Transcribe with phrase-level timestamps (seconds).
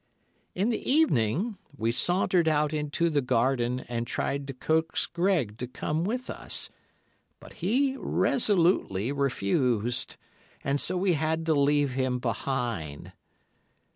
[0.55, 5.67] "In the evening we sauntered out into the garden and tried to coax Greg to
[5.67, 6.71] come with us,
[7.39, 10.15] but he resolutely refused,
[10.63, 13.13] and so we had to leave him behind.